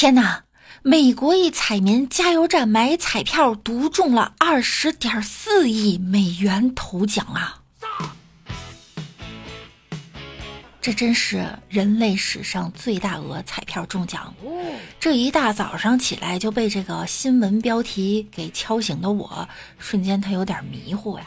[0.00, 0.44] 天哪！
[0.82, 7.60] 美国一彩民加油站买彩票独中了二十点四亿美元头奖啊！
[10.80, 14.32] 这真是人类史上最大额彩票中奖。
[14.98, 19.46] 这一大早上起来就被这个新闻标题给敲醒的我，
[19.78, 21.26] 瞬间他有点迷糊呀。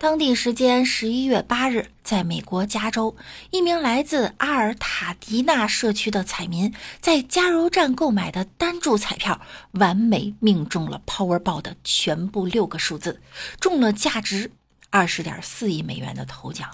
[0.00, 3.16] 当地时间十一月八日，在美国加州，
[3.50, 9.40] 一名来自阿尔塔迪纳社区的彩民在加油站购买的单注彩票，
[9.72, 13.20] 完美命中了 Powerball 的全部六个数字，
[13.58, 14.52] 中了价值
[14.90, 16.70] 二十点四亿美元的头奖。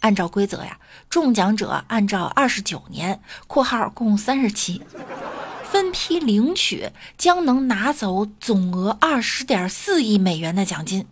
[0.00, 4.82] 按照规则呀，中奖者按照二十九年（括号共三十期）
[5.70, 11.06] 分批领取，将能拿走总额二十点四亿美元的奖金。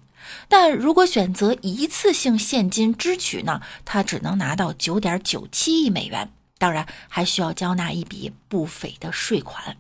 [0.49, 3.61] 但如果选择一次性现金支取呢？
[3.85, 9.77] 他只能拿到九点九七亿美元，当然还需要交纳一笔不菲的税款。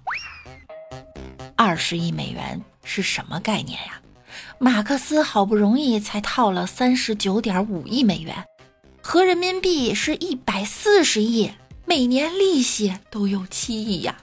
[1.56, 4.00] 二十亿美元是什么概念呀？
[4.58, 8.44] 马克思好不容易才套了三十九点五亿美元，
[9.02, 11.52] 合人民币是一百四十亿，
[11.84, 14.16] 每年利息都有七亿呀。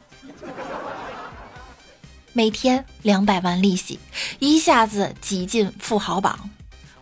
[2.36, 4.00] 每天两百万利息，
[4.40, 6.50] 一下子挤进富豪榜，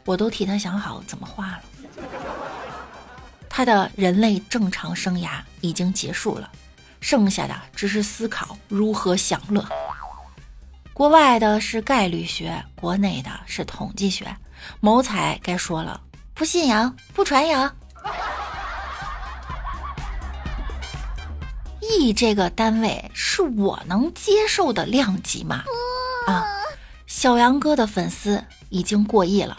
[0.04, 1.62] 我都替他想好怎么花了。
[3.50, 6.52] 他的人类正常生涯已经结束了，
[7.00, 9.66] 剩下的只是思考如何享乐。
[10.94, 14.36] 国外的是概率学，国内的是统计学。
[14.82, 16.00] 谋财该说了，
[16.34, 17.74] 不信阳，不传谣。
[22.00, 25.64] 亿这个单位是我能接受的量级吗？
[26.28, 26.46] 啊，
[27.08, 29.58] 小杨哥的粉丝已经过亿了。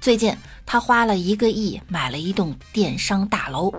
[0.00, 3.72] 最近他花了一个亿买了一栋电商大楼。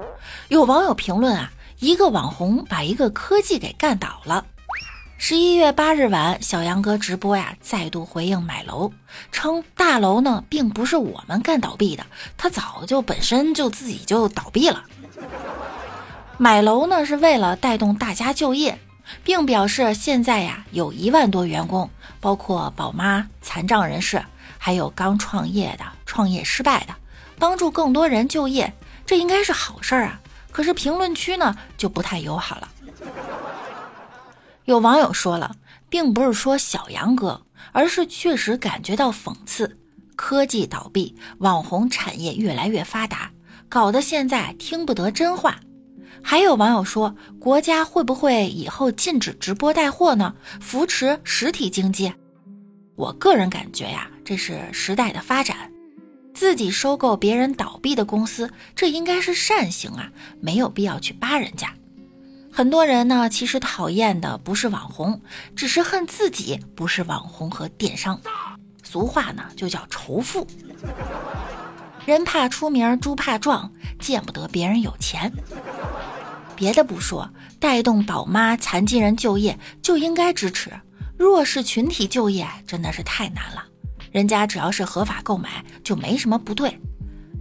[0.48, 4.46] 有网友评论啊，一个网红把一个科技给干倒了。
[5.18, 8.92] 十一月八日晚，小杨哥直播呀，再度回应买楼，
[9.32, 12.06] 称大楼呢并不是我们干倒闭的，
[12.38, 14.84] 他早就本身就自己就倒闭了。
[16.38, 18.80] 买楼呢是为了带动大家就业，
[19.24, 21.90] 并表示现在呀有一万多员工，
[22.20, 24.24] 包括宝妈、残障人士，
[24.58, 26.96] 还有刚创业的、创业失败的，
[27.38, 28.74] 帮助更多人就业，
[29.06, 30.20] 这应该是好事儿啊。
[30.52, 32.68] 可是评论区呢就不太友好了，
[34.66, 35.56] 有网友说了，
[35.90, 37.42] 并不是说小杨哥，
[37.72, 39.78] 而是确实感觉到讽刺，
[40.16, 43.32] 科技倒闭，网红产业越来越发达，
[43.70, 45.60] 搞得现在听不得真话。
[46.24, 50.34] 还有网友说，国家会不会以后禁止直播带货呢？
[50.60, 52.12] 扶持实体经济？
[52.96, 55.70] 我个人感觉呀，这是时代的发展。
[56.34, 61.72] 自己收购别人倒闭的公司，这应该是善行啊，没有必要去扒人家。
[62.52, 65.22] 很多人呢，其实讨厌的不是网红，
[65.56, 68.20] 只是恨自己不是网红和电商。
[68.82, 70.48] 俗话呢，就叫仇富。
[72.06, 75.32] 人怕出名，猪怕壮，见不得别人有钱。
[76.56, 80.72] 别的不说，带动宝妈、残疾人就业就应该支持。
[81.18, 83.64] 弱势群体就业真的是太难了，
[84.12, 86.80] 人家只要是合法购买，就没什么不对。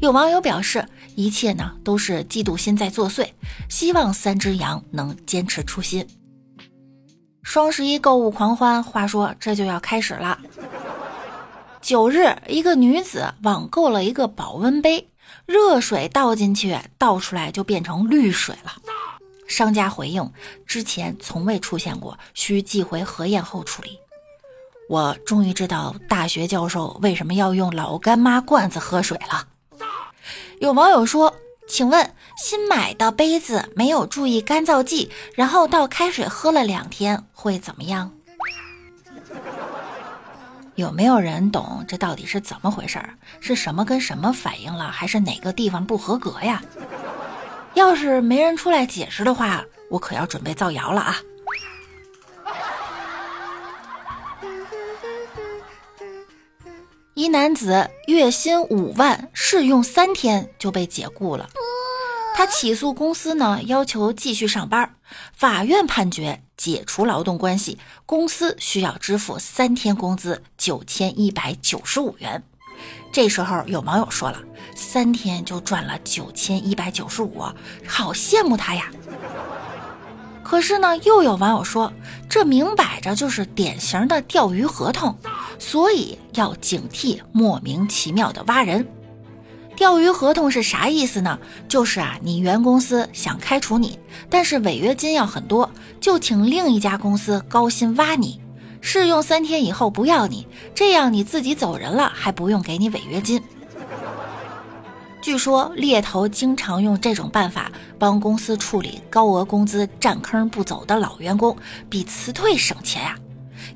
[0.00, 0.84] 有网友表示，
[1.14, 3.26] 一切呢都是嫉妒心在作祟，
[3.68, 6.06] 希望三只羊能坚持初心。
[7.42, 10.38] 双十一购物狂欢，话说这就要开始了。
[11.80, 15.08] 九日，一个女子网购了一个保温杯，
[15.46, 18.72] 热水倒进去，倒出来就变成绿水了。
[19.52, 20.32] 商家回应，
[20.66, 23.98] 之前从未出现过，需寄回核验后处理。
[24.88, 29.46] 我终于知道大学教授为什么要用老干妈罐子喝水了。
[30.58, 31.34] 有网友说
[31.68, 38.10] ：“请问新买的杯子没有注意干燥剂，然后倒开水喝了两天，会怎么样？”
[40.74, 43.10] 有没有人懂这到底是怎么回事儿？
[43.40, 46.62] 是什么跟什么反应了，还是哪个地方不合格呀？
[47.74, 51.16] 要是没人出来解释的话，我可要准备造谣了啊！
[57.14, 61.48] 一男子月薪五万，试用三天就被解雇了。
[62.34, 64.96] 他起诉公司呢，要求继续上班。
[65.34, 72.42] 法院判决解除劳动关系，公司需要支付三天工资九千一百九十五元。
[73.12, 74.38] 这时候有网友说了，
[74.74, 77.44] 三天就赚了九千一百九十五，
[77.86, 78.90] 好羡慕他呀。
[80.42, 81.92] 可是呢，又有网友说，
[82.28, 85.16] 这明摆着就是典型的钓鱼合同，
[85.58, 88.86] 所以要警惕莫名其妙的挖人。
[89.76, 91.38] 钓鱼合同是啥意思呢？
[91.68, 93.98] 就是啊，你原公司想开除你，
[94.28, 95.70] 但是违约金要很多，
[96.00, 98.40] 就请另一家公司高薪挖你，
[98.82, 103.42] 试用三天以后不要你，这样你自己走人了，还不用给你违约金。
[105.22, 111.56] 据说猎头经常用这种办法帮公司处理高额工资占坑不走的老员工，
[111.88, 113.16] 比辞退省钱呀。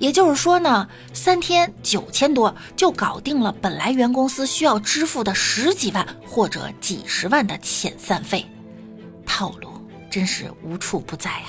[0.00, 8.44] 也就是说呢，三天九千多就搞定了本来原公司需要支付的十几万或者几十万的遣散费，
[9.25, 9.70] 套路
[10.11, 11.47] 真是无处不在呀！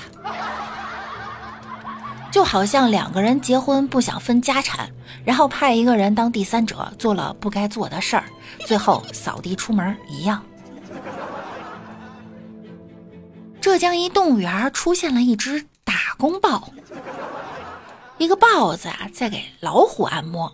[2.30, 4.90] 就好像两个人结婚不想分家产，
[5.24, 8.24] 然后派一个人当第三者做了不该做的事儿，
[8.66, 10.42] 最后扫地出门一样。
[13.60, 16.70] 浙江一动物园出现了一只打工豹。
[18.18, 20.52] 一个豹子啊，在给老虎按摩，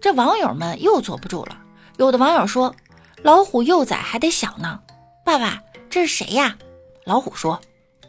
[0.00, 1.58] 这网友们又坐不住了。
[1.96, 2.74] 有的网友说
[3.22, 4.80] ：“老虎幼崽还得小呢。”
[5.24, 5.60] 爸爸，
[5.90, 6.56] 这是谁呀？
[7.04, 7.60] 老虎说：“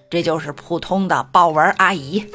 [0.09, 2.25] 这就是普通的豹纹阿姨。”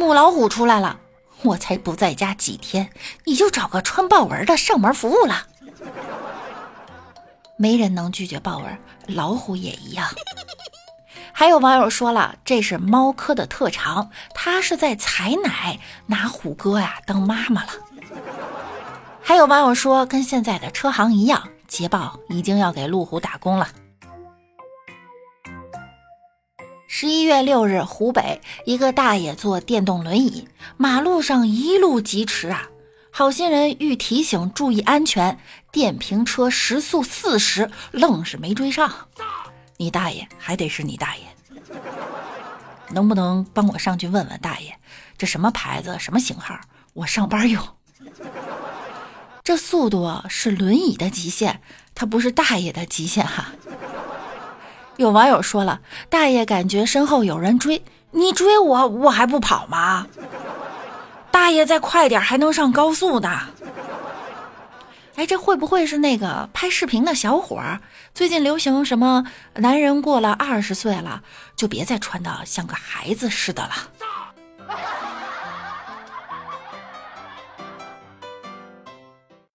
[0.00, 0.98] 母老虎出来了，
[1.42, 2.88] 我才不在家几天，
[3.26, 5.46] 你就找个穿豹纹的上门服务了。
[7.58, 10.08] 没人能拒绝豹纹，老虎也一样。
[11.32, 17.68] 还有网友说了，这是猫科的特长，它是在采奶，拿虎哥呀当妈妈了。
[19.22, 23.68] 还有网友说，跟现在的车行一样，捷豹已经要给路虎打工了。
[27.00, 32.68] 十一月六日，湖北一个大爷坐电动轮椅，马路上一路疾驰啊，
[33.10, 35.38] 好心人欲提醒注意安全，
[35.72, 39.08] 电瓶车时速四十，愣是没追上。
[39.78, 41.22] 你大爷还得是你大爷，
[42.90, 44.76] 能不能帮我上去问问大爷，
[45.16, 46.60] 这什么牌子什么型号，
[46.92, 47.66] 我上班用。
[49.42, 51.62] 这速度是轮椅的极限，
[51.94, 53.52] 它不是大爷的极限哈。
[55.00, 55.80] 有网友说了，
[56.10, 60.06] 大爷感觉身后有人追，你追我，我还不跑吗？
[61.30, 63.48] 大爷再快点，还能上高速呢。
[65.16, 67.80] 哎，这会不会是那个拍视频的小伙儿？
[68.12, 69.24] 最近流行什么？
[69.54, 71.22] 男人过了二十岁了，
[71.56, 73.72] 就别再穿的像个孩子似的了。